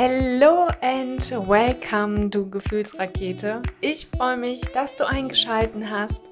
Hello 0.00 0.68
and 0.80 1.28
welcome, 1.48 2.30
du 2.30 2.48
Gefühlsrakete. 2.48 3.62
Ich 3.80 4.06
freue 4.06 4.36
mich, 4.36 4.60
dass 4.72 4.94
du 4.94 5.04
eingeschaltet 5.04 5.82
hast. 5.90 6.30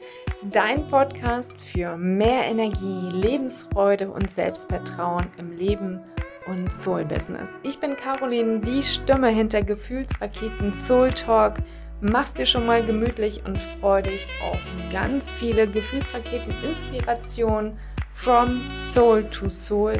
Dein 0.52 0.86
Podcast 0.86 1.52
für 1.60 1.96
mehr 1.96 2.44
Energie, 2.44 3.10
Lebensfreude 3.10 4.08
und 4.08 4.30
Selbstvertrauen 4.30 5.26
im 5.36 5.50
Leben 5.56 6.00
und 6.46 6.72
Soul 6.72 7.04
Business. 7.06 7.48
Ich 7.64 7.80
bin 7.80 7.96
Caroline, 7.96 8.60
die 8.60 8.84
Stimme 8.84 9.30
hinter 9.30 9.62
Gefühlsraketen 9.62 10.72
Soul 10.72 11.10
Talk. 11.10 11.54
Mach's 12.00 12.34
dir 12.34 12.46
schon 12.46 12.66
mal 12.66 12.84
gemütlich 12.84 13.44
und 13.46 13.60
freu 13.80 14.00
dich 14.00 14.28
auf 14.44 14.60
ganz 14.92 15.32
viele 15.32 15.66
Gefühlsraketen 15.66 16.54
Inspiration 16.62 17.76
from 18.14 18.60
Soul 18.76 19.24
to 19.24 19.48
Soul 19.48 19.94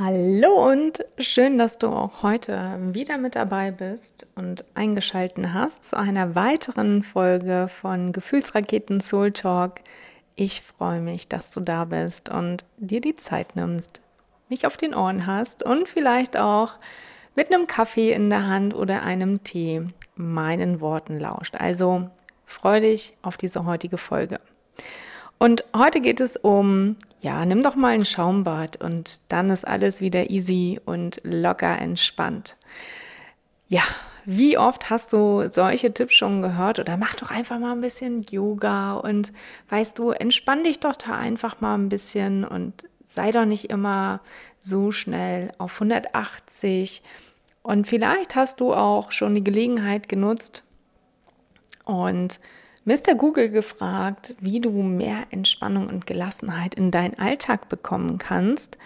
Hallo 0.00 0.70
und 0.70 1.04
schön, 1.18 1.58
dass 1.58 1.76
du 1.76 1.88
auch 1.88 2.22
heute 2.22 2.78
wieder 2.92 3.18
mit 3.18 3.34
dabei 3.34 3.72
bist 3.72 4.28
und 4.36 4.64
eingeschalten 4.74 5.52
hast 5.54 5.86
zu 5.86 5.96
einer 5.96 6.36
weiteren 6.36 7.02
Folge 7.02 7.66
von 7.68 8.12
Gefühlsraketen 8.12 9.00
Soul 9.00 9.32
Talk. 9.32 9.80
Ich 10.36 10.62
freue 10.62 11.00
mich, 11.00 11.26
dass 11.26 11.48
du 11.52 11.58
da 11.58 11.84
bist 11.84 12.28
und 12.28 12.64
dir 12.76 13.00
die 13.00 13.16
Zeit 13.16 13.56
nimmst, 13.56 14.00
mich 14.48 14.68
auf 14.68 14.76
den 14.76 14.94
Ohren 14.94 15.26
hast 15.26 15.64
und 15.64 15.88
vielleicht 15.88 16.36
auch 16.36 16.78
mit 17.34 17.52
einem 17.52 17.66
Kaffee 17.66 18.12
in 18.12 18.30
der 18.30 18.46
Hand 18.46 18.76
oder 18.76 19.02
einem 19.02 19.42
Tee 19.42 19.82
meinen 20.14 20.80
Worten 20.80 21.18
lauscht. 21.18 21.56
Also 21.56 22.08
freue 22.46 22.82
dich 22.82 23.16
auf 23.22 23.36
diese 23.36 23.64
heutige 23.66 23.98
Folge. 23.98 24.38
Und 25.38 25.64
heute 25.76 26.00
geht 26.00 26.20
es 26.20 26.36
um, 26.36 26.96
ja, 27.20 27.44
nimm 27.44 27.62
doch 27.62 27.76
mal 27.76 27.94
ein 27.94 28.04
Schaumbad 28.04 28.76
und 28.82 29.20
dann 29.28 29.50
ist 29.50 29.66
alles 29.66 30.00
wieder 30.00 30.30
easy 30.30 30.80
und 30.84 31.20
locker 31.22 31.78
entspannt. 31.78 32.56
Ja, 33.68 33.82
wie 34.24 34.58
oft 34.58 34.90
hast 34.90 35.12
du 35.12 35.48
solche 35.50 35.94
Tipps 35.94 36.14
schon 36.14 36.42
gehört 36.42 36.80
oder 36.80 36.96
mach 36.96 37.14
doch 37.14 37.30
einfach 37.30 37.58
mal 37.58 37.72
ein 37.72 37.80
bisschen 37.80 38.22
Yoga 38.24 38.92
und 38.92 39.32
weißt 39.68 39.98
du, 39.98 40.10
entspann 40.10 40.64
dich 40.64 40.80
doch 40.80 40.96
da 40.96 41.16
einfach 41.16 41.60
mal 41.60 41.76
ein 41.76 41.88
bisschen 41.88 42.44
und 42.44 42.84
sei 43.04 43.30
doch 43.30 43.46
nicht 43.46 43.70
immer 43.70 44.20
so 44.58 44.92
schnell 44.92 45.52
auf 45.58 45.80
180. 45.80 47.02
Und 47.62 47.86
vielleicht 47.86 48.34
hast 48.34 48.60
du 48.60 48.74
auch 48.74 49.12
schon 49.12 49.34
die 49.34 49.44
Gelegenheit 49.44 50.08
genutzt 50.08 50.62
und 51.84 52.38
Mr. 52.88 53.14
Google 53.14 53.50
gefragt, 53.50 54.34
wie 54.40 54.60
du 54.60 54.70
mehr 54.70 55.26
Entspannung 55.28 55.88
und 55.88 56.06
Gelassenheit 56.06 56.74
in 56.74 56.90
deinen 56.90 57.18
Alltag 57.18 57.68
bekommen 57.68 58.16
kannst. 58.16 58.78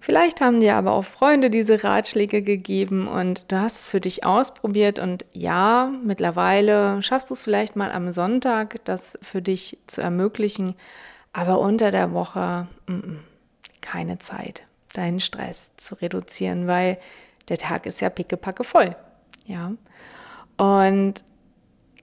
Vielleicht 0.00 0.40
haben 0.40 0.60
dir 0.60 0.76
aber 0.76 0.92
auch 0.92 1.04
Freunde 1.04 1.50
diese 1.50 1.84
Ratschläge 1.84 2.40
gegeben 2.40 3.08
und 3.08 3.52
du 3.52 3.60
hast 3.60 3.80
es 3.80 3.90
für 3.90 4.00
dich 4.00 4.24
ausprobiert 4.24 4.98
und 4.98 5.26
ja, 5.34 5.92
mittlerweile 6.02 7.02
schaffst 7.02 7.28
du 7.28 7.34
es 7.34 7.42
vielleicht 7.42 7.76
mal 7.76 7.92
am 7.92 8.12
Sonntag, 8.12 8.82
das 8.86 9.18
für 9.20 9.42
dich 9.42 9.76
zu 9.88 10.00
ermöglichen, 10.00 10.74
aber 11.34 11.60
unter 11.60 11.90
der 11.90 12.14
Woche 12.14 12.66
m 12.86 13.02
-m, 13.02 13.16
keine 13.82 14.16
Zeit, 14.16 14.62
deinen 14.94 15.20
Stress 15.20 15.72
zu 15.76 15.96
reduzieren, 15.96 16.66
weil 16.66 16.96
der 17.50 17.58
Tag 17.58 17.84
ist 17.84 18.00
ja 18.00 18.08
pickepacke 18.08 18.64
voll. 18.64 18.96
Ja. 19.44 19.72
Und 20.56 21.22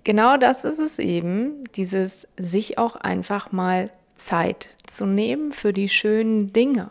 genau 0.03 0.38
das 0.38 0.64
ist 0.64 0.80
es 0.80 1.00
eben, 1.00 1.64
dieses 1.75 2.28
sich 2.38 2.78
auch 2.78 2.95
einfach 2.95 3.52
mal 3.52 3.89
Zeit 4.16 4.69
zu 4.86 5.06
nehmen 5.06 5.52
für 5.52 5.73
die 5.73 5.89
schönen 5.89 6.53
Dinge. 6.53 6.89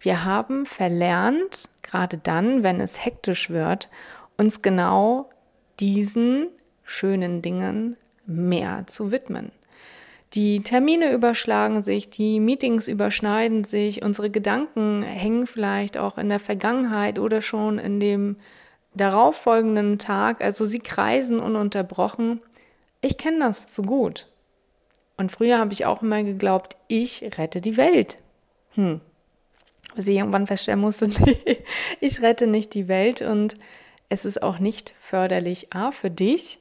Wir 0.00 0.24
haben 0.24 0.66
verlernt, 0.66 1.68
gerade 1.82 2.18
dann, 2.18 2.62
wenn 2.62 2.80
es 2.80 3.04
hektisch 3.04 3.50
wird, 3.50 3.88
uns 4.36 4.62
genau 4.62 5.30
diesen 5.80 6.48
schönen 6.84 7.42
Dingen 7.42 7.96
mehr 8.26 8.84
zu 8.86 9.12
widmen. 9.12 9.52
Die 10.34 10.62
Termine 10.62 11.12
überschlagen 11.12 11.82
sich, 11.82 12.08
die 12.08 12.38
Meetings 12.38 12.86
überschneiden 12.86 13.64
sich, 13.64 14.02
unsere 14.02 14.30
Gedanken 14.30 15.02
hängen 15.02 15.48
vielleicht 15.48 15.98
auch 15.98 16.18
in 16.18 16.28
der 16.28 16.38
Vergangenheit 16.38 17.18
oder 17.18 17.42
schon 17.42 17.78
in 17.78 17.98
dem 17.98 18.36
darauffolgenden 18.94 19.98
Tag, 19.98 20.40
also 20.40 20.64
sie 20.64 20.80
kreisen 20.80 21.40
ununterbrochen. 21.40 22.40
Ich 23.00 23.18
kenne 23.18 23.40
das 23.40 23.66
zu 23.66 23.82
gut. 23.82 24.28
Und 25.16 25.30
früher 25.30 25.58
habe 25.58 25.72
ich 25.72 25.86
auch 25.86 26.02
immer 26.02 26.22
geglaubt, 26.22 26.76
ich 26.88 27.22
rette 27.38 27.60
die 27.60 27.76
Welt. 27.76 28.18
Hm. 28.74 29.00
Bis 29.94 30.08
ich 30.08 30.16
irgendwann 30.16 30.46
feststellen 30.46 30.80
musste, 30.80 31.10
ich 32.00 32.22
rette 32.22 32.46
nicht 32.46 32.74
die 32.74 32.88
Welt 32.88 33.22
und 33.22 33.56
es 34.08 34.24
ist 34.24 34.42
auch 34.42 34.58
nicht 34.58 34.94
förderlich, 34.98 35.72
A, 35.72 35.90
für 35.90 36.10
dich 36.10 36.60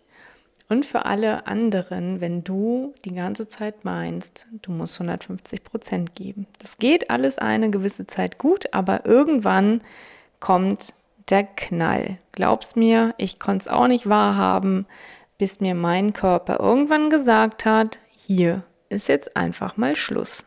und 0.67 0.85
für 0.85 1.05
alle 1.05 1.47
anderen, 1.47 2.21
wenn 2.21 2.43
du 2.43 2.93
die 3.05 3.13
ganze 3.13 3.47
Zeit 3.47 3.85
meinst, 3.85 4.45
du 4.61 4.71
musst 4.71 4.99
150 4.99 5.63
Prozent 5.63 6.15
geben. 6.15 6.45
Das 6.59 6.77
geht 6.77 7.09
alles 7.09 7.39
eine 7.39 7.71
gewisse 7.71 8.05
Zeit 8.05 8.37
gut, 8.37 8.71
aber 8.73 9.05
irgendwann 9.05 9.81
kommt 10.39 10.93
der 11.29 11.43
Knall. 11.43 12.17
Glaub's 12.31 12.75
mir, 12.75 13.13
ich 13.17 13.39
konnte 13.39 13.63
es 13.63 13.67
auch 13.67 13.87
nicht 13.87 14.07
wahrhaben, 14.07 14.85
bis 15.37 15.59
mir 15.59 15.75
mein 15.75 16.13
Körper 16.13 16.59
irgendwann 16.59 17.09
gesagt 17.09 17.65
hat, 17.65 17.99
hier 18.15 18.63
ist 18.89 19.07
jetzt 19.07 19.35
einfach 19.35 19.77
mal 19.77 19.95
Schluss. 19.95 20.45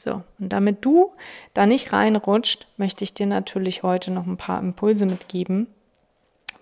So, 0.00 0.22
und 0.40 0.52
damit 0.52 0.84
du 0.84 1.12
da 1.52 1.66
nicht 1.66 1.92
reinrutscht, 1.92 2.66
möchte 2.76 3.04
ich 3.04 3.14
dir 3.14 3.26
natürlich 3.26 3.82
heute 3.82 4.10
noch 4.10 4.26
ein 4.26 4.36
paar 4.36 4.58
Impulse 4.58 5.06
mitgeben, 5.06 5.68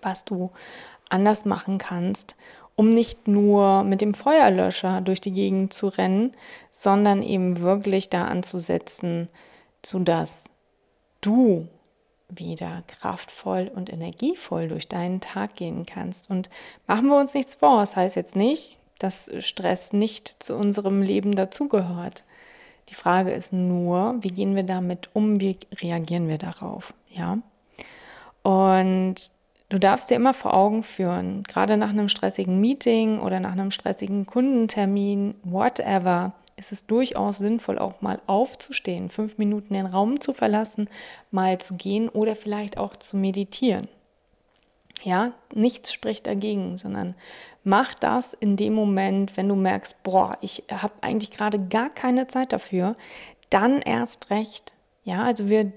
was 0.01 0.23
du 0.23 0.51
anders 1.09 1.45
machen 1.45 1.79
kannst, 1.79 2.35
um 2.75 2.89
nicht 2.89 3.27
nur 3.27 3.83
mit 3.83 4.01
dem 4.01 4.13
Feuerlöscher 4.13 5.01
durch 5.01 5.21
die 5.21 5.31
Gegend 5.31 5.73
zu 5.73 5.87
rennen, 5.87 6.33
sondern 6.71 7.23
eben 7.23 7.61
wirklich 7.61 8.09
da 8.09 8.25
anzusetzen, 8.25 9.29
sodass 9.83 10.51
du 11.21 11.67
wieder 12.37 12.83
kraftvoll 12.87 13.71
und 13.73 13.91
energievoll 13.91 14.67
durch 14.67 14.87
deinen 14.87 15.21
Tag 15.21 15.55
gehen 15.55 15.85
kannst. 15.85 16.29
Und 16.29 16.49
machen 16.87 17.07
wir 17.07 17.19
uns 17.19 17.33
nichts 17.33 17.55
vor, 17.55 17.79
das 17.79 17.95
heißt 17.95 18.15
jetzt 18.15 18.35
nicht, 18.35 18.77
dass 18.99 19.31
Stress 19.39 19.93
nicht 19.93 20.43
zu 20.43 20.55
unserem 20.55 21.01
Leben 21.01 21.35
dazugehört. 21.35 22.23
Die 22.89 22.95
Frage 22.95 23.31
ist 23.31 23.53
nur, 23.53 24.15
wie 24.21 24.29
gehen 24.29 24.55
wir 24.55 24.63
damit 24.63 25.09
um, 25.13 25.39
wie 25.39 25.57
reagieren 25.81 26.27
wir 26.27 26.37
darauf, 26.37 26.93
ja? 27.09 27.39
Und 28.43 29.15
du 29.69 29.79
darfst 29.79 30.09
dir 30.09 30.15
immer 30.15 30.33
vor 30.33 30.53
Augen 30.53 30.83
führen, 30.83 31.43
gerade 31.43 31.77
nach 31.77 31.89
einem 31.89 32.09
stressigen 32.09 32.59
Meeting 32.59 33.19
oder 33.19 33.39
nach 33.39 33.53
einem 33.53 33.71
stressigen 33.71 34.25
Kundentermin, 34.25 35.35
whatever, 35.43 36.33
ist 36.63 36.71
es 36.71 36.85
durchaus 36.85 37.39
sinnvoll, 37.39 37.77
auch 37.77 38.01
mal 38.01 38.21
aufzustehen, 38.25 39.09
fünf 39.09 39.37
Minuten 39.37 39.73
den 39.73 39.85
Raum 39.85 40.21
zu 40.21 40.33
verlassen, 40.33 40.89
mal 41.29 41.57
zu 41.57 41.75
gehen 41.75 42.07
oder 42.07 42.35
vielleicht 42.35 42.77
auch 42.77 42.95
zu 42.95 43.17
meditieren. 43.17 43.89
Ja, 45.03 45.33
nichts 45.53 45.91
spricht 45.91 46.25
dagegen, 46.25 46.77
sondern 46.77 47.15
mach 47.65 47.93
das 47.93 48.33
in 48.33 48.55
dem 48.55 48.73
Moment, 48.73 49.35
wenn 49.35 49.49
du 49.49 49.55
merkst, 49.55 50.01
boah, 50.03 50.37
ich 50.39 50.63
habe 50.71 50.93
eigentlich 51.01 51.31
gerade 51.31 51.59
gar 51.59 51.89
keine 51.89 52.27
Zeit 52.27 52.53
dafür, 52.53 52.95
dann 53.49 53.81
erst 53.81 54.29
recht. 54.29 54.73
Ja, 55.03 55.23
also 55.23 55.49
wir, 55.49 55.73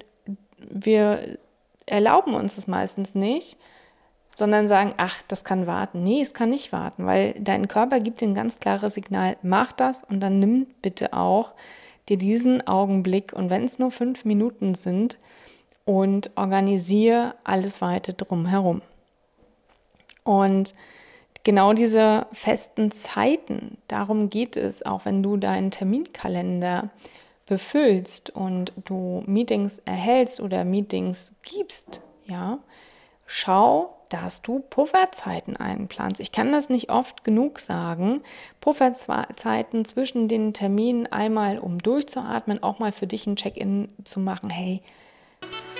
wir 0.58 1.38
erlauben 1.86 2.34
uns 2.34 2.54
das 2.54 2.68
meistens 2.68 3.16
nicht, 3.16 3.58
sondern 4.36 4.68
sagen, 4.68 4.92
ach, 4.98 5.22
das 5.28 5.44
kann 5.44 5.66
warten. 5.66 6.02
Nee, 6.02 6.20
es 6.20 6.34
kann 6.34 6.50
nicht 6.50 6.70
warten, 6.70 7.06
weil 7.06 7.34
dein 7.40 7.68
Körper 7.68 8.00
gibt 8.00 8.20
dir 8.20 8.28
ein 8.28 8.34
ganz 8.34 8.60
klares 8.60 8.94
Signal, 8.94 9.38
mach 9.42 9.72
das 9.72 10.04
und 10.04 10.20
dann 10.20 10.38
nimm 10.38 10.66
bitte 10.82 11.14
auch 11.14 11.54
dir 12.08 12.18
diesen 12.18 12.64
Augenblick 12.66 13.32
und 13.32 13.48
wenn 13.48 13.64
es 13.64 13.78
nur 13.78 13.90
fünf 13.90 14.26
Minuten 14.26 14.74
sind 14.74 15.18
und 15.86 16.30
organisiere 16.36 17.34
alles 17.44 17.80
weiter 17.80 18.12
drumherum. 18.12 18.82
Und 20.22 20.74
genau 21.42 21.72
diese 21.72 22.26
festen 22.32 22.90
Zeiten, 22.90 23.78
darum 23.88 24.28
geht 24.28 24.58
es, 24.58 24.84
auch 24.84 25.06
wenn 25.06 25.22
du 25.22 25.38
deinen 25.38 25.70
Terminkalender 25.70 26.90
befüllst 27.46 28.30
und 28.30 28.72
du 28.84 29.22
Meetings 29.26 29.80
erhältst 29.86 30.40
oder 30.40 30.64
Meetings 30.64 31.32
gibst, 31.42 32.02
ja, 32.26 32.58
schau, 33.24 33.95
dass 34.10 34.42
du 34.42 34.60
Pufferzeiten 34.70 35.56
einplanst. 35.56 36.20
Ich 36.20 36.32
kann 36.32 36.52
das 36.52 36.68
nicht 36.68 36.90
oft 36.90 37.24
genug 37.24 37.58
sagen. 37.58 38.22
Pufferzeiten 38.60 39.84
zwischen 39.84 40.28
den 40.28 40.52
Terminen 40.52 41.06
einmal, 41.06 41.58
um 41.58 41.78
durchzuatmen, 41.78 42.62
auch 42.62 42.78
mal 42.78 42.92
für 42.92 43.06
dich 43.06 43.26
ein 43.26 43.36
Check-in 43.36 43.88
zu 44.04 44.20
machen. 44.20 44.50
Hey, 44.50 44.82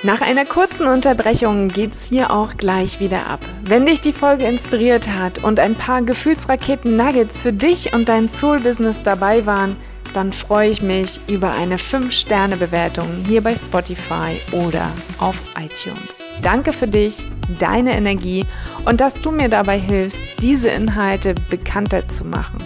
nach 0.02 0.20
einer 0.20 0.44
kurzen 0.44 0.86
Unterbrechung 0.86 1.68
geht's 1.68 2.08
hier 2.08 2.30
auch 2.30 2.56
gleich 2.56 3.00
wieder 3.00 3.26
ab. 3.26 3.40
Wenn 3.64 3.86
dich 3.86 4.00
die 4.00 4.12
Folge 4.12 4.44
inspiriert 4.44 5.08
hat 5.08 5.42
und 5.42 5.58
ein 5.58 5.74
paar 5.74 6.02
Gefühlsraketen 6.02 6.96
Nuggets 6.96 7.40
für 7.40 7.52
dich 7.52 7.94
und 7.94 8.08
dein 8.08 8.28
Soul-Business 8.28 9.02
dabei 9.02 9.46
waren, 9.46 9.76
dann 10.12 10.32
freue 10.32 10.70
ich 10.70 10.82
mich 10.82 11.20
über 11.28 11.52
eine 11.52 11.78
5-Sterne-Bewertung 11.78 13.24
hier 13.26 13.42
bei 13.42 13.56
Spotify 13.56 14.40
oder 14.52 14.90
auf 15.18 15.50
iTunes. 15.56 16.25
Danke 16.42 16.72
für 16.72 16.86
dich, 16.86 17.18
deine 17.58 17.96
Energie 17.96 18.44
und 18.84 19.00
dass 19.00 19.20
du 19.20 19.30
mir 19.30 19.48
dabei 19.48 19.78
hilfst, 19.78 20.22
diese 20.40 20.68
Inhalte 20.68 21.34
bekannter 21.50 22.06
zu 22.08 22.24
machen. 22.24 22.58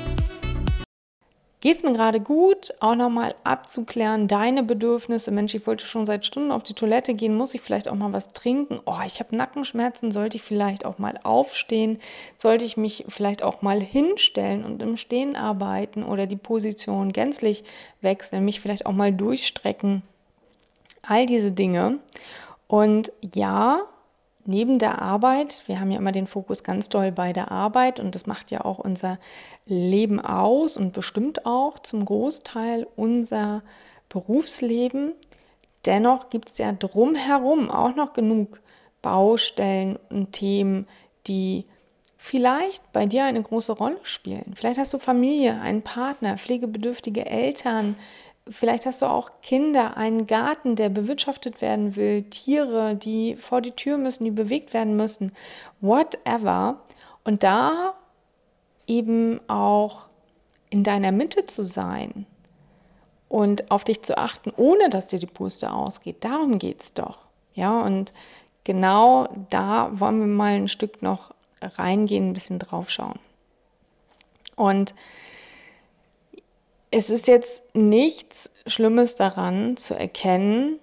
Geht 1.62 1.76
es 1.76 1.82
mir 1.82 1.92
gerade 1.92 2.20
gut, 2.20 2.72
auch 2.80 2.94
nochmal 2.94 3.34
abzuklären, 3.44 4.28
deine 4.28 4.62
Bedürfnisse. 4.62 5.30
Mensch, 5.30 5.54
ich 5.54 5.66
wollte 5.66 5.84
schon 5.84 6.06
seit 6.06 6.24
Stunden 6.24 6.52
auf 6.52 6.62
die 6.62 6.72
Toilette 6.72 7.12
gehen, 7.12 7.36
muss 7.36 7.52
ich 7.52 7.60
vielleicht 7.60 7.86
auch 7.86 7.94
mal 7.94 8.14
was 8.14 8.32
trinken? 8.32 8.80
Oh, 8.86 8.96
ich 9.04 9.20
habe 9.20 9.36
Nackenschmerzen, 9.36 10.10
sollte 10.10 10.38
ich 10.38 10.42
vielleicht 10.42 10.86
auch 10.86 10.98
mal 10.98 11.20
aufstehen? 11.22 11.98
Sollte 12.38 12.64
ich 12.64 12.78
mich 12.78 13.04
vielleicht 13.08 13.42
auch 13.42 13.60
mal 13.60 13.78
hinstellen 13.78 14.64
und 14.64 14.80
im 14.80 14.96
Stehen 14.96 15.36
arbeiten 15.36 16.02
oder 16.02 16.26
die 16.26 16.36
Position 16.36 17.12
gänzlich 17.12 17.62
wechseln, 18.00 18.46
mich 18.46 18.60
vielleicht 18.60 18.86
auch 18.86 18.92
mal 18.92 19.12
durchstrecken? 19.12 20.02
All 21.02 21.26
diese 21.26 21.52
Dinge. 21.52 21.98
Und 22.70 23.10
ja, 23.34 23.80
neben 24.44 24.78
der 24.78 25.02
Arbeit, 25.02 25.64
wir 25.66 25.80
haben 25.80 25.90
ja 25.90 25.98
immer 25.98 26.12
den 26.12 26.28
Fokus 26.28 26.62
ganz 26.62 26.88
doll 26.88 27.10
bei 27.10 27.32
der 27.32 27.50
Arbeit 27.50 27.98
und 27.98 28.14
das 28.14 28.26
macht 28.26 28.52
ja 28.52 28.64
auch 28.64 28.78
unser 28.78 29.18
Leben 29.66 30.20
aus 30.20 30.76
und 30.76 30.92
bestimmt 30.92 31.46
auch 31.46 31.80
zum 31.80 32.04
Großteil 32.04 32.86
unser 32.94 33.64
Berufsleben. 34.08 35.14
Dennoch 35.84 36.30
gibt 36.30 36.50
es 36.50 36.58
ja 36.58 36.70
drumherum 36.70 37.72
auch 37.72 37.96
noch 37.96 38.12
genug 38.12 38.60
Baustellen 39.02 39.98
und 40.08 40.30
Themen, 40.30 40.86
die 41.26 41.66
vielleicht 42.16 42.92
bei 42.92 43.04
dir 43.04 43.24
eine 43.24 43.42
große 43.42 43.72
Rolle 43.72 43.98
spielen. 44.04 44.52
Vielleicht 44.54 44.78
hast 44.78 44.92
du 44.94 45.00
Familie, 45.00 45.60
einen 45.60 45.82
Partner, 45.82 46.38
pflegebedürftige 46.38 47.26
Eltern, 47.26 47.96
Vielleicht 48.48 48.86
hast 48.86 49.02
du 49.02 49.06
auch 49.06 49.30
Kinder, 49.42 49.96
einen 49.96 50.26
Garten, 50.26 50.74
der 50.74 50.88
bewirtschaftet 50.88 51.60
werden 51.60 51.94
will, 51.94 52.24
Tiere, 52.24 52.96
die 52.96 53.36
vor 53.36 53.60
die 53.60 53.72
Tür 53.72 53.98
müssen, 53.98 54.24
die 54.24 54.30
bewegt 54.30 54.72
werden 54.72 54.96
müssen, 54.96 55.32
whatever. 55.80 56.80
Und 57.22 57.42
da 57.42 57.94
eben 58.86 59.40
auch 59.48 60.08
in 60.70 60.82
deiner 60.82 61.12
Mitte 61.12 61.46
zu 61.46 61.62
sein 61.62 62.26
und 63.28 63.70
auf 63.70 63.84
dich 63.84 64.02
zu 64.02 64.18
achten, 64.18 64.52
ohne 64.56 64.90
dass 64.90 65.06
dir 65.06 65.18
die 65.18 65.26
Puste 65.26 65.72
ausgeht. 65.72 66.24
Darum 66.24 66.58
geht 66.58 66.82
es 66.82 66.94
doch. 66.94 67.18
Ja, 67.54 67.80
und 67.80 68.12
genau 68.64 69.28
da 69.50 69.90
wollen 69.92 70.20
wir 70.20 70.26
mal 70.26 70.54
ein 70.54 70.68
Stück 70.68 71.02
noch 71.02 71.32
reingehen, 71.60 72.30
ein 72.30 72.32
bisschen 72.32 72.58
draufschauen. 72.58 73.18
Und 74.56 74.94
es 76.90 77.10
ist 77.10 77.28
jetzt 77.28 77.62
nichts 77.74 78.50
Schlimmes 78.66 79.14
daran 79.14 79.76
zu 79.76 79.94
erkennen, 79.94 80.80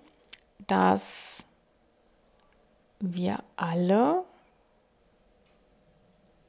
dass 0.67 1.45
wir 2.99 3.43
alle 3.55 4.23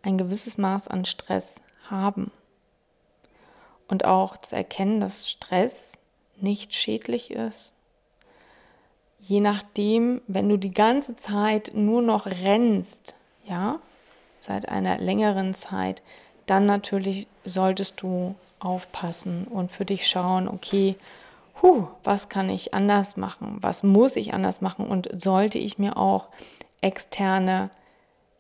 ein 0.03 0.17
gewisses 0.17 0.59
Maß 0.59 0.89
an 0.89 1.05
Stress 1.05 1.57
haben. 1.91 2.31
Und 3.89 4.05
auch 4.05 4.37
zu 4.37 4.55
erkennen, 4.55 5.01
dass 5.01 5.29
Stress 5.29 5.93
nicht 6.37 6.75
schädlich 6.75 7.31
ist. 7.31 7.75
Je 9.21 9.41
nachdem, 9.41 10.21
wenn 10.29 10.49
du 10.49 10.57
die 10.57 10.73
ganze 10.73 11.17
Zeit 11.17 11.73
nur 11.75 12.03
noch 12.03 12.27
rennst, 12.27 13.17
ja, 13.45 13.81
seit 14.39 14.69
einer 14.69 14.99
längeren 14.99 15.55
Zeit, 15.55 16.03
dann 16.47 16.67
natürlich 16.67 17.27
solltest 17.45 18.01
du 18.01 18.37
aufpassen 18.61 19.47
und 19.47 19.73
für 19.73 19.85
dich 19.85 20.07
schauen, 20.07 20.49
okay, 20.49 20.97
huh, 21.63 21.89
was 22.05 22.29
kann 22.29 22.49
ich 22.49 22.75
anders 22.75 23.17
machen? 23.17 23.59
Was 23.61 23.83
muss 23.83 24.17
ich 24.17 24.35
anders 24.35 24.61
machen? 24.61 24.87
Und 24.87 25.09
sollte 25.23 25.59
ich 25.59 25.79
mir 25.79 25.97
auch 25.97 26.29
externe 26.81 27.71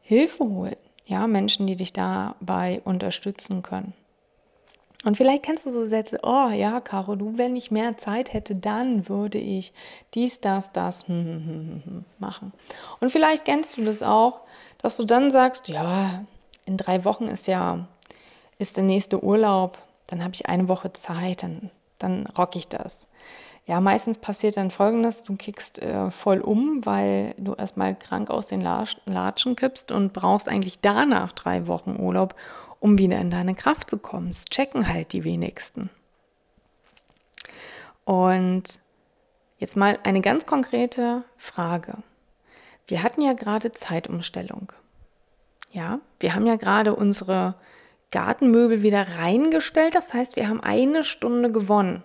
Hilfe 0.00 0.44
holen? 0.44 0.76
Ja, 1.06 1.26
Menschen, 1.26 1.67
die 1.67 1.76
dich 1.76 1.93
dabei 1.93 2.82
unterstützen 2.85 3.62
können. 3.62 3.94
Und 5.05 5.17
vielleicht 5.17 5.44
kennst 5.44 5.65
du 5.65 5.70
so 5.70 5.87
Sätze, 5.87 6.19
oh 6.23 6.49
ja, 6.49 6.81
Caro, 6.81 7.14
du, 7.14 7.38
wenn 7.38 7.55
ich 7.55 7.71
mehr 7.71 7.97
Zeit 7.99 8.32
hätte, 8.32 8.56
dann 8.56 9.09
würde 9.09 9.38
ich 9.38 9.73
dies, 10.14 10.41
das, 10.41 10.73
das 10.73 11.06
hm, 11.06 11.25
hm, 11.25 11.82
hm, 11.85 12.05
machen. 12.19 12.53
Und 13.00 13.11
vielleicht 13.11 13.44
kennst 13.44 13.79
du 13.79 13.85
das 13.85 14.03
auch, 14.03 14.41
dass 14.79 14.97
du 14.97 15.05
dann 15.05 15.31
sagst, 15.31 15.69
ja, 15.69 16.25
in 16.67 16.76
drei 16.76 17.05
Wochen 17.05 17.29
ist 17.29 17.47
ja, 17.47 17.87
ist 18.59 18.76
der 18.76 18.85
nächste 18.85 19.23
Urlaub, 19.23 19.79
dann 20.09 20.25
habe 20.25 20.35
ich 20.35 20.49
eine 20.49 20.69
Woche 20.69 20.93
Zeit, 20.93 21.45
dann, 21.45 21.71
dann 21.99 22.27
rock 22.27 22.57
ich 22.57 22.67
das. 22.67 23.07
Ja, 23.67 23.81
meistens 23.81 24.19
passiert 24.19 24.57
dann 24.57 24.71
folgendes: 24.71 25.23
Du 25.23 25.37
kickst 25.37 25.79
äh, 25.81 26.11
voll 26.11 26.41
um, 26.41 26.85
weil 26.85 27.35
du 27.37 27.55
erstmal 27.55 27.95
krank 27.95 28.31
aus 28.31 28.47
den 28.47 28.63
Latschen 28.63 29.55
kippst 29.55 29.93
und 29.93 30.13
brauchst 30.13 30.49
eigentlich 30.49 30.81
danach 30.81 31.33
drei 31.33 31.67
Wochen 31.67 31.97
Urlaub, 32.01 32.35
um 32.81 32.99
wieder 32.99 33.19
in 33.19 33.31
deine 33.31 33.55
Kraft 33.55 33.91
zu 33.91 33.99
kommen. 33.99 34.29
Das 34.29 34.47
checken 34.47 34.89
halt 34.89 35.13
die 35.13 35.23
wenigsten. 35.23 35.91
Und 38.07 38.81
jetzt 39.59 39.77
mal 39.77 39.99
eine 40.03 40.23
ganz 40.23 40.47
konkrete 40.47 41.25
Frage. 41.37 41.99
Wir 42.87 43.03
hatten 43.03 43.21
ja 43.21 43.35
gerade 43.35 43.73
Zeitumstellung. 43.73 44.73
Ja, 45.73 46.01
wir 46.21 46.35
haben 46.35 46.47
ja 46.47 46.57
gerade 46.57 46.95
unsere 46.95 47.55
Gartenmöbel 48.11 48.83
wieder 48.83 49.07
reingestellt. 49.19 49.95
Das 49.95 50.13
heißt, 50.15 50.37
wir 50.37 50.49
haben 50.49 50.61
eine 50.61 51.05
Stunde 51.05 51.51
gewonnen. 51.53 52.03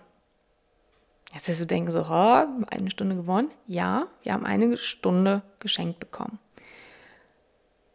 Jetzt 1.32 1.48
wirst 1.48 1.60
du 1.60 1.66
denken 1.66 1.90
so, 1.90 2.02
oh, 2.02 2.46
eine 2.70 2.90
Stunde 2.90 3.16
gewonnen? 3.16 3.50
Ja, 3.66 4.06
wir 4.22 4.32
haben 4.32 4.46
eine 4.46 4.76
Stunde 4.76 5.42
geschenkt 5.58 5.98
bekommen. 5.98 6.38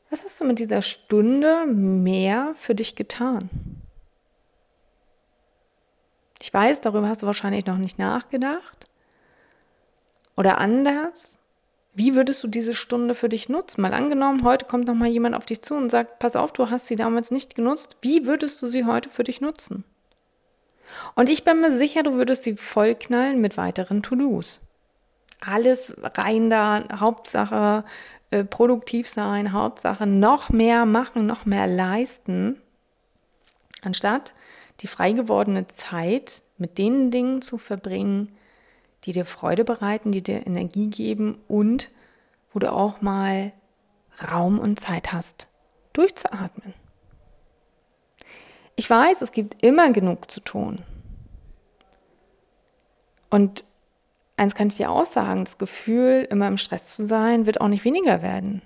Was 0.09 0.23
hast 0.23 0.41
du 0.41 0.45
mit 0.45 0.59
dieser 0.59 0.81
Stunde 0.81 1.65
mehr 1.65 2.53
für 2.57 2.75
dich 2.75 2.95
getan? 2.95 3.49
Ich 6.41 6.53
weiß, 6.53 6.81
darüber 6.81 7.07
hast 7.07 7.21
du 7.21 7.27
wahrscheinlich 7.27 7.65
noch 7.65 7.77
nicht 7.77 7.97
nachgedacht. 7.97 8.87
Oder 10.35 10.57
anders, 10.57 11.38
wie 11.93 12.15
würdest 12.15 12.43
du 12.43 12.47
diese 12.47 12.73
Stunde 12.73 13.15
für 13.15 13.29
dich 13.29 13.49
nutzen? 13.49 13.81
Mal 13.81 13.93
angenommen, 13.93 14.43
heute 14.43 14.65
kommt 14.65 14.87
noch 14.87 14.95
mal 14.95 15.09
jemand 15.09 15.35
auf 15.35 15.45
dich 15.45 15.61
zu 15.61 15.75
und 15.75 15.89
sagt, 15.89 16.19
pass 16.19 16.35
auf, 16.35 16.53
du 16.53 16.69
hast 16.69 16.87
sie 16.87 16.95
damals 16.95 17.31
nicht 17.31 17.55
genutzt. 17.55 17.97
Wie 18.01 18.25
würdest 18.25 18.61
du 18.61 18.67
sie 18.67 18.85
heute 18.85 19.09
für 19.09 19.23
dich 19.23 19.41
nutzen? 19.41 19.83
Und 21.15 21.29
ich 21.29 21.43
bin 21.43 21.61
mir 21.61 21.75
sicher, 21.77 22.03
du 22.03 22.13
würdest 22.13 22.43
sie 22.43 22.55
vollknallen 22.55 23.41
mit 23.41 23.57
weiteren 23.57 24.03
To-Dos. 24.03 24.61
Alles 25.39 25.93
rein 26.01 26.49
da, 26.49 26.83
Hauptsache 26.99 27.83
äh, 28.31 28.43
produktiv 28.43 29.07
sein, 29.07 29.53
Hauptsache 29.53 30.05
noch 30.05 30.49
mehr 30.49 30.85
machen, 30.85 31.25
noch 31.25 31.45
mehr 31.45 31.67
leisten, 31.67 32.61
anstatt 33.81 34.33
die 34.81 34.87
frei 34.87 35.13
gewordene 35.13 35.67
Zeit 35.67 36.43
mit 36.57 36.77
den 36.77 37.11
Dingen 37.11 37.41
zu 37.41 37.57
verbringen, 37.57 38.35
die 39.05 39.11
dir 39.11 39.25
Freude 39.25 39.63
bereiten, 39.63 40.11
die 40.11 40.21
dir 40.21 40.45
Energie 40.45 40.89
geben 40.89 41.39
und 41.47 41.89
wo 42.53 42.59
du 42.59 42.71
auch 42.71 43.01
mal 43.01 43.53
Raum 44.31 44.59
und 44.59 44.79
Zeit 44.79 45.13
hast, 45.13 45.47
durchzuatmen. 45.93 46.73
Ich 48.75 48.89
weiß, 48.89 49.21
es 49.21 49.31
gibt 49.31 49.61
immer 49.63 49.91
genug 49.91 50.31
zu 50.31 50.39
tun. 50.39 50.83
Und 53.29 53.63
eins 54.37 54.55
kann 54.55 54.67
ich 54.67 54.77
dir 54.77 54.89
auch 54.89 55.05
sagen, 55.05 55.45
das 55.45 55.57
Gefühl, 55.57 56.27
immer 56.29 56.47
im 56.47 56.57
Stress 56.57 56.95
zu 56.95 57.05
sein, 57.05 57.45
wird 57.45 57.61
auch 57.61 57.67
nicht 57.67 57.83
weniger 57.83 58.21
werden. 58.21 58.61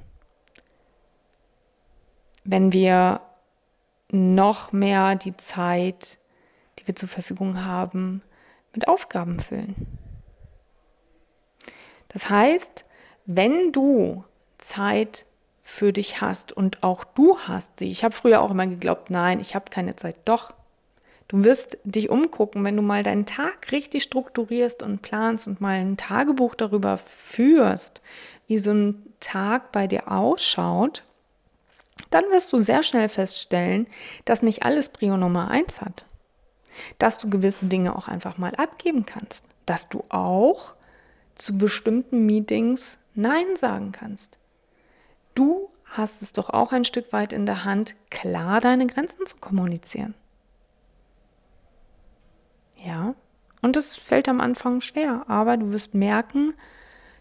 Wenn 2.43 2.73
wir 2.73 3.21
noch 4.09 4.71
mehr 4.71 5.15
die 5.15 5.35
Zeit, 5.37 6.19
die 6.77 6.87
wir 6.87 6.95
zur 6.95 7.09
Verfügung 7.09 7.65
haben, 7.65 8.21
mit 8.73 8.87
Aufgaben 8.87 9.39
füllen. 9.39 9.75
Das 12.13 12.29
heißt, 12.29 12.83
wenn 13.25 13.71
du 13.71 14.23
Zeit 14.59 15.25
für 15.61 15.91
dich 15.93 16.21
hast 16.21 16.51
und 16.51 16.83
auch 16.83 17.03
du 17.03 17.39
hast 17.39 17.79
sie, 17.79 17.89
ich 17.89 18.03
habe 18.03 18.13
früher 18.13 18.41
auch 18.41 18.51
immer 18.51 18.67
geglaubt, 18.67 19.09
nein, 19.09 19.39
ich 19.39 19.55
habe 19.55 19.65
keine 19.69 19.95
Zeit, 19.95 20.15
doch. 20.25 20.53
Du 21.29 21.43
wirst 21.43 21.77
dich 21.83 22.09
umgucken, 22.09 22.63
wenn 22.63 22.75
du 22.75 22.83
mal 22.83 23.01
deinen 23.01 23.25
Tag 23.25 23.71
richtig 23.71 24.03
strukturierst 24.03 24.83
und 24.83 25.01
planst 25.01 25.47
und 25.47 25.61
mal 25.61 25.79
ein 25.79 25.97
Tagebuch 25.97 26.53
darüber 26.53 26.97
führst, 26.97 28.01
wie 28.47 28.59
so 28.59 28.71
ein 28.71 29.13
Tag 29.19 29.71
bei 29.71 29.87
dir 29.87 30.11
ausschaut, 30.11 31.03
dann 32.09 32.25
wirst 32.29 32.53
du 32.53 32.59
sehr 32.59 32.83
schnell 32.83 33.09
feststellen, 33.09 33.87
dass 34.25 34.43
nicht 34.43 34.63
alles 34.63 34.89
Prio 34.89 35.17
Nummer 35.17 35.49
eins 35.49 35.81
hat. 35.81 36.05
Dass 36.99 37.17
du 37.17 37.29
gewisse 37.29 37.65
Dinge 37.65 37.95
auch 37.95 38.07
einfach 38.07 38.37
mal 38.37 38.53
abgeben 38.55 39.05
kannst. 39.05 39.45
Dass 39.65 39.89
du 39.89 40.03
auch 40.09 40.75
zu 41.35 41.57
bestimmten 41.57 42.25
Meetings 42.25 42.97
Nein 43.15 43.55
sagen 43.55 43.91
kannst. 43.91 44.37
Du 45.35 45.69
hast 45.85 46.21
es 46.21 46.33
doch 46.33 46.49
auch 46.49 46.71
ein 46.71 46.85
Stück 46.85 47.13
weit 47.13 47.33
in 47.33 47.45
der 47.45 47.63
Hand, 47.63 47.95
klar 48.09 48.61
deine 48.61 48.87
Grenzen 48.87 49.25
zu 49.27 49.37
kommunizieren. 49.37 50.15
Ja, 52.83 53.15
und 53.61 53.77
es 53.77 53.95
fällt 53.95 54.27
am 54.27 54.41
Anfang 54.41 54.81
schwer, 54.81 55.25
aber 55.27 55.57
du 55.57 55.71
wirst 55.71 55.93
merken, 55.93 56.53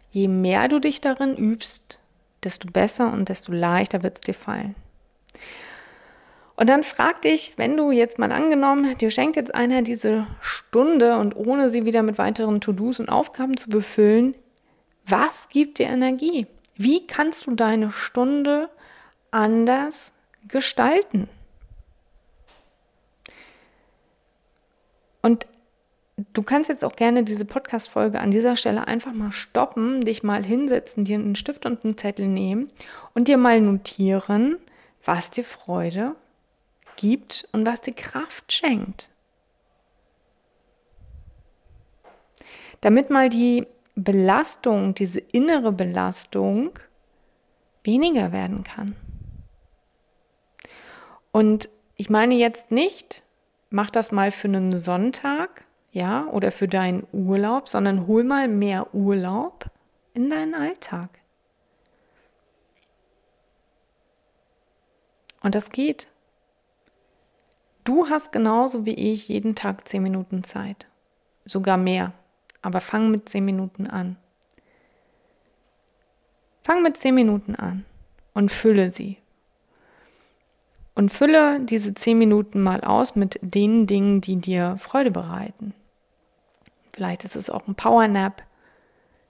je 0.08 0.28
mehr 0.28 0.68
du 0.68 0.80
dich 0.80 1.00
darin 1.00 1.36
übst, 1.36 2.00
desto 2.42 2.68
besser 2.68 3.12
und 3.12 3.28
desto 3.28 3.52
leichter 3.52 4.02
wird 4.02 4.18
es 4.18 4.20
dir 4.22 4.34
fallen. 4.34 4.74
Und 6.56 6.68
dann 6.68 6.84
frag 6.84 7.22
dich, 7.22 7.54
wenn 7.56 7.76
du 7.76 7.90
jetzt 7.90 8.18
mal 8.18 8.30
angenommen, 8.30 8.96
dir 8.98 9.10
schenkt 9.10 9.36
jetzt 9.36 9.54
einer 9.54 9.82
diese 9.82 10.26
Stunde 10.40 11.16
und 11.16 11.34
ohne 11.34 11.68
sie 11.68 11.84
wieder 11.84 12.02
mit 12.02 12.18
weiteren 12.18 12.60
To-Dos 12.60 13.00
und 13.00 13.08
Aufgaben 13.08 13.56
zu 13.56 13.68
befüllen, 13.68 14.36
was 15.06 15.48
gibt 15.48 15.78
dir 15.78 15.86
Energie? 15.86 16.46
Wie 16.76 17.06
kannst 17.06 17.46
du 17.46 17.54
deine 17.54 17.90
Stunde 17.90 18.68
anders 19.30 20.12
gestalten? 20.46 21.28
Und 25.22 25.46
du 26.32 26.42
kannst 26.42 26.68
jetzt 26.68 26.84
auch 26.84 26.96
gerne 26.96 27.24
diese 27.24 27.44
Podcast-Folge 27.44 28.20
an 28.20 28.30
dieser 28.30 28.56
Stelle 28.56 28.86
einfach 28.86 29.12
mal 29.12 29.32
stoppen, 29.32 30.04
dich 30.04 30.22
mal 30.22 30.44
hinsetzen, 30.44 31.04
dir 31.04 31.16
einen 31.16 31.36
Stift 31.36 31.64
und 31.64 31.84
einen 31.84 31.96
Zettel 31.96 32.26
nehmen 32.26 32.70
und 33.14 33.28
dir 33.28 33.38
mal 33.38 33.60
notieren, 33.60 34.58
was 35.04 35.30
dir 35.30 35.44
Freude 35.44 36.14
gibt 36.96 37.48
und 37.52 37.66
was 37.66 37.80
dir 37.80 37.94
Kraft 37.94 38.52
schenkt. 38.52 39.08
Damit 42.80 43.10
mal 43.10 43.28
die 43.28 43.66
Belastung, 43.94 44.94
diese 44.94 45.20
innere 45.20 45.72
Belastung 45.72 46.78
weniger 47.84 48.32
werden 48.32 48.64
kann. 48.64 48.96
Und 51.30 51.68
ich 51.96 52.10
meine 52.10 52.34
jetzt 52.34 52.70
nicht, 52.70 53.22
mach 53.70 53.90
das 53.90 54.12
mal 54.12 54.30
für 54.30 54.48
einen 54.48 54.76
Sonntag, 54.76 55.64
ja, 55.92 56.26
oder 56.26 56.52
für 56.52 56.68
deinen 56.68 57.06
Urlaub, 57.12 57.68
sondern 57.68 58.06
hol 58.06 58.24
mal 58.24 58.48
mehr 58.48 58.94
Urlaub 58.94 59.66
in 60.14 60.30
deinen 60.30 60.54
Alltag. 60.54 61.10
Und 65.42 65.54
das 65.54 65.70
geht. 65.70 66.08
Du 67.92 68.08
hast 68.08 68.32
genauso 68.32 68.86
wie 68.86 68.94
ich 68.94 69.28
jeden 69.28 69.54
Tag 69.54 69.86
zehn 69.86 70.02
Minuten 70.02 70.44
Zeit. 70.44 70.86
Sogar 71.44 71.76
mehr. 71.76 72.14
Aber 72.62 72.80
fang 72.80 73.10
mit 73.10 73.28
zehn 73.28 73.44
Minuten 73.44 73.86
an. 73.86 74.16
Fang 76.62 76.82
mit 76.82 76.96
zehn 76.96 77.14
Minuten 77.14 77.54
an 77.54 77.84
und 78.32 78.50
fülle 78.50 78.88
sie. 78.88 79.18
Und 80.94 81.12
fülle 81.12 81.60
diese 81.60 81.92
zehn 81.92 82.16
Minuten 82.16 82.62
mal 82.62 82.80
aus 82.80 83.14
mit 83.14 83.38
den 83.42 83.86
Dingen, 83.86 84.22
die 84.22 84.36
dir 84.36 84.78
Freude 84.78 85.10
bereiten. 85.10 85.74
Vielleicht 86.94 87.24
ist 87.24 87.36
es 87.36 87.50
auch 87.50 87.68
ein 87.68 87.74
Powernap, 87.74 88.42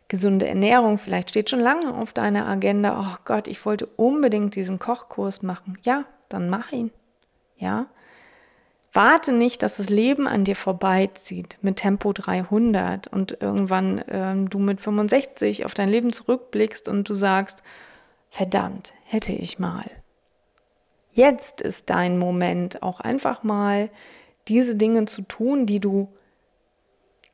gesunde 0.06 0.46
Ernährung. 0.46 0.98
Vielleicht 0.98 1.30
steht 1.30 1.50
schon 1.50 1.58
lange 1.58 1.92
auf 1.94 2.12
deiner 2.12 2.46
Agenda, 2.46 3.00
oh 3.00 3.18
Gott, 3.24 3.48
ich 3.48 3.66
wollte 3.66 3.86
unbedingt 3.86 4.54
diesen 4.54 4.78
Kochkurs 4.78 5.42
machen. 5.42 5.78
Ja, 5.82 6.04
dann 6.28 6.48
mach 6.48 6.70
ihn. 6.70 6.92
Ja. 7.56 7.88
Warte 8.94 9.32
nicht, 9.32 9.62
dass 9.62 9.78
das 9.78 9.88
Leben 9.88 10.28
an 10.28 10.44
dir 10.44 10.56
vorbeizieht 10.56 11.56
mit 11.62 11.76
Tempo 11.76 12.12
300 12.12 13.08
und 13.08 13.38
irgendwann 13.40 14.04
ähm, 14.08 14.50
du 14.50 14.58
mit 14.58 14.82
65 14.82 15.64
auf 15.64 15.72
dein 15.72 15.88
Leben 15.88 16.12
zurückblickst 16.12 16.88
und 16.88 17.08
du 17.08 17.14
sagst, 17.14 17.62
verdammt, 18.28 18.92
hätte 19.04 19.32
ich 19.32 19.58
mal. 19.58 19.84
Jetzt 21.12 21.62
ist 21.62 21.88
dein 21.88 22.18
Moment, 22.18 22.82
auch 22.82 23.00
einfach 23.00 23.42
mal 23.42 23.90
diese 24.48 24.76
Dinge 24.76 25.06
zu 25.06 25.22
tun, 25.22 25.64
die 25.64 25.80
du 25.80 26.12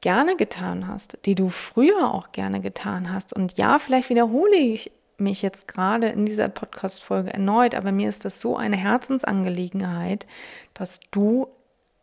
gerne 0.01 0.37
getan 0.37 0.87
hast, 0.87 1.19
die 1.25 1.35
du 1.35 1.49
früher 1.49 2.15
auch 2.15 2.31
gerne 2.31 2.61
getan 2.61 3.13
hast. 3.13 3.33
Und 3.33 3.59
ja, 3.59 3.81
vielleicht 3.81 4.11
wiederhole 4.11 4.57
ich 4.57 4.93
mich 5.21 5.43
jetzt 5.43 5.69
gerade 5.69 6.09
in 6.09 6.27
dieser 6.27 6.49
Podcast-Folge 6.49 7.33
erneut, 7.33 7.75
aber 7.75 7.93
mir 7.93 8.09
ist 8.09 8.25
das 8.25 8.41
so 8.41 8.57
eine 8.57 8.77
Herzensangelegenheit, 8.77 10.27
dass 10.75 11.01
du 11.11 11.49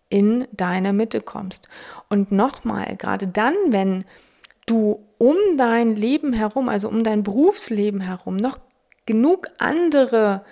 in 0.10 0.48
deine 0.52 0.94
Mitte 0.94 1.22
kommst. 1.22 1.68
Und 2.10 2.32
nochmal, 2.32 2.96
gerade 2.96 3.28
dann, 3.28 3.56
wenn 3.68 4.06
du 4.66 5.06
um 5.18 5.36
dein 5.58 5.96
Leben 5.96 6.34
herum, 6.34 6.70
also 6.70 6.88
um 6.88 7.04
dein 7.04 7.24
Berufsleben 7.24 8.02
herum, 8.02 8.36
noch 8.36 8.60
genug 9.06 9.48
andere 9.60 10.44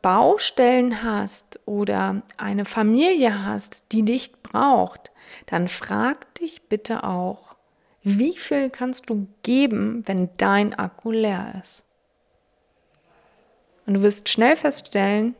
Baustellen 0.00 1.02
hast 1.02 1.60
oder 1.66 2.22
eine 2.38 2.64
Familie 2.64 3.44
hast, 3.44 3.84
die 3.92 4.04
dich 4.04 4.32
braucht, 4.42 5.10
dann 5.46 5.68
frag 5.68 6.34
dich 6.36 6.68
bitte 6.68 7.04
auch, 7.04 7.56
wie 8.02 8.36
viel 8.36 8.70
kannst 8.70 9.10
du 9.10 9.28
geben, 9.42 10.02
wenn 10.06 10.30
dein 10.36 10.74
Akku 10.74 11.12
leer 11.12 11.60
ist? 11.62 11.84
Und 13.86 13.94
du 13.94 14.02
wirst 14.02 14.28
schnell 14.28 14.56
feststellen, 14.56 15.34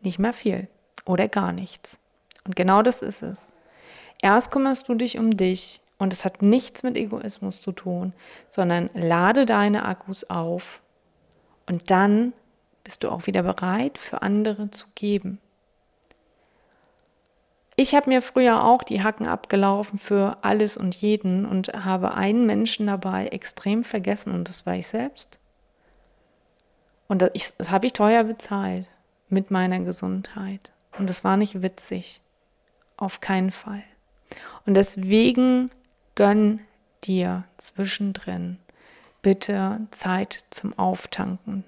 nicht 0.00 0.18
mehr 0.18 0.32
viel 0.32 0.68
oder 1.04 1.28
gar 1.28 1.52
nichts. 1.52 1.98
Und 2.44 2.56
genau 2.56 2.82
das 2.82 3.02
ist 3.02 3.22
es. 3.22 3.52
Erst 4.22 4.50
kümmerst 4.50 4.88
du 4.88 4.94
dich 4.94 5.18
um 5.18 5.36
dich 5.36 5.82
und 5.98 6.12
es 6.12 6.24
hat 6.24 6.42
nichts 6.42 6.82
mit 6.82 6.96
Egoismus 6.96 7.60
zu 7.60 7.72
tun, 7.72 8.12
sondern 8.48 8.90
lade 8.94 9.46
deine 9.46 9.84
Akkus 9.84 10.28
auf 10.30 10.80
und 11.66 11.90
dann 11.90 12.32
bist 12.84 13.02
du 13.02 13.10
auch 13.10 13.26
wieder 13.26 13.42
bereit 13.42 13.98
für 13.98 14.22
andere 14.22 14.70
zu 14.70 14.86
geben. 14.94 15.40
Ich 17.78 17.94
habe 17.94 18.08
mir 18.08 18.22
früher 18.22 18.64
auch 18.64 18.82
die 18.82 19.02
Hacken 19.02 19.26
abgelaufen 19.26 19.98
für 19.98 20.38
alles 20.42 20.78
und 20.78 20.94
jeden 20.94 21.44
und 21.44 21.68
habe 21.68 22.14
einen 22.14 22.46
Menschen 22.46 22.86
dabei 22.86 23.26
extrem 23.26 23.84
vergessen 23.84 24.32
und 24.32 24.48
das 24.48 24.64
war 24.64 24.76
ich 24.76 24.86
selbst. 24.86 25.38
Und 27.08 27.22
das, 27.22 27.54
das 27.56 27.70
habe 27.70 27.86
ich 27.86 27.92
teuer 27.92 28.24
bezahlt 28.24 28.86
mit 29.28 29.50
meiner 29.50 29.80
Gesundheit. 29.80 30.72
Und 30.98 31.10
das 31.10 31.24
war 31.24 31.36
nicht 31.36 31.62
witzig. 31.62 32.20
Auf 32.96 33.20
keinen 33.20 33.50
Fall. 33.50 33.82
Und 34.64 34.74
deswegen 34.74 35.70
gönn 36.14 36.62
dir 37.04 37.44
zwischendrin 37.58 38.58
bitte 39.22 39.80
Zeit 39.90 40.44
zum 40.50 40.76
Auftanken. 40.78 41.64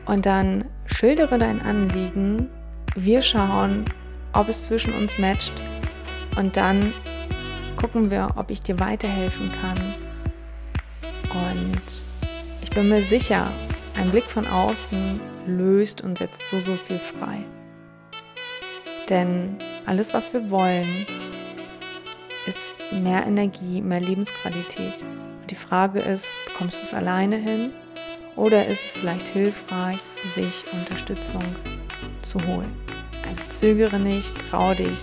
und 0.05 0.25
dann 0.25 0.65
schildere 0.88 1.38
dein 1.38 1.61
Anliegen. 1.61 2.49
Wir 2.95 3.21
schauen, 3.21 3.85
ob 4.33 4.49
es 4.49 4.63
zwischen 4.63 4.91
uns 4.93 5.19
matcht 5.19 5.53
und 6.35 6.57
dann 6.57 6.93
gucken 7.75 8.09
wir, 8.11 8.29
ob 8.35 8.49
ich 8.49 8.61
dir 8.61 8.77
weiterhelfen 8.79 9.49
kann. 9.61 9.77
Und 11.31 12.03
ich 12.61 12.69
bin 12.71 12.89
mir 12.89 13.03
sicher, 13.03 13.47
ein 13.97 14.09
Blick 14.09 14.25
von 14.25 14.45
außen 14.47 15.21
löst 15.45 16.01
und 16.01 16.17
setzt 16.17 16.49
so, 16.49 16.59
so 16.59 16.73
viel 16.73 16.97
frei. 16.97 17.45
Denn 19.09 19.55
alles, 19.85 20.13
was 20.13 20.33
wir 20.33 20.51
wollen, 20.51 21.05
ist 22.49 22.73
mehr 22.91 23.25
Energie, 23.25 23.81
mehr 23.81 24.01
Lebensqualität. 24.01 25.03
Und 25.41 25.49
die 25.49 25.55
Frage 25.55 25.99
ist, 25.99 26.25
bekommst 26.45 26.79
du 26.79 26.83
es 26.83 26.93
alleine 26.93 27.37
hin 27.37 27.71
oder 28.35 28.67
ist 28.67 28.83
es 28.83 28.91
vielleicht 28.93 29.27
hilfreich, 29.27 29.99
sich 30.35 30.65
Unterstützung 30.73 31.43
zu 32.21 32.39
holen? 32.47 32.71
Also 33.27 33.41
zögere 33.49 33.99
nicht, 33.99 34.33
trau 34.49 34.73
dich. 34.73 34.99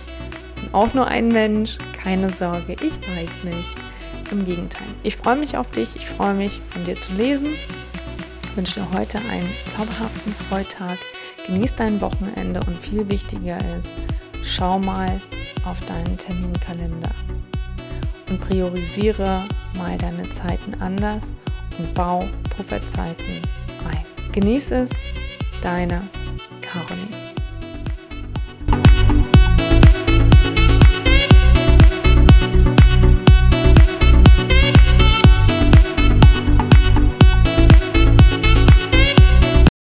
Bin 0.55 0.73
auch 0.73 0.93
nur 0.93 1.07
ein 1.07 1.29
Mensch, 1.29 1.77
keine 2.03 2.29
Sorge, 2.33 2.73
ich 2.73 2.93
weiß 2.93 3.43
nicht. 3.43 3.75
Im 4.31 4.43
Gegenteil. 4.43 4.87
Ich 5.03 5.15
freue 5.15 5.37
mich 5.37 5.55
auf 5.55 5.71
dich, 5.71 5.95
ich 5.95 6.07
freue 6.07 6.33
mich, 6.33 6.59
von 6.71 6.83
dir 6.83 6.99
zu 6.99 7.13
lesen 7.13 7.55
wünsche 8.57 8.79
dir 8.79 8.91
heute 8.91 9.19
einen 9.19 9.49
zauberhaften 9.77 10.33
Freitag. 10.33 10.97
Genieß 11.45 11.75
dein 11.75 12.01
Wochenende 12.01 12.59
und 12.65 12.77
viel 12.79 13.07
wichtiger 13.09 13.59
ist, 13.77 13.93
schau 14.43 14.79
mal 14.79 15.21
auf 15.69 15.79
deinen 15.81 16.17
Terminkalender 16.17 17.11
und 18.29 18.39
priorisiere 18.39 19.43
mal 19.73 19.97
deine 19.97 20.29
Zeiten 20.29 20.73
anders 20.81 21.33
und 21.77 21.93
bau 21.93 22.23
Pufferzeiten 22.55 23.41
ein. 23.85 24.05
Genieß 24.31 24.71
es, 24.71 24.89
deine 25.61 26.07
Caroline. 26.61 27.26